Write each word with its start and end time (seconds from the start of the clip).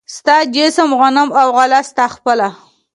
ستا 0.15 0.35
جسم، 0.55 0.89
غنم 1.01 1.29
او 1.41 1.47
غله 1.57 1.79
ستا 1.89 2.05
خپله 2.15 2.49